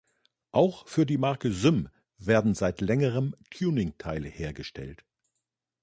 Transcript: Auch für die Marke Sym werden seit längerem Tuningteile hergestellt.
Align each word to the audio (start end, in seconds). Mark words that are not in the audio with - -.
Auch 0.51 0.87
für 0.87 1.05
die 1.05 1.19
Marke 1.19 1.51
Sym 1.53 1.87
werden 2.17 2.55
seit 2.55 2.81
längerem 2.81 3.35
Tuningteile 3.51 4.29
hergestellt. 4.29 5.05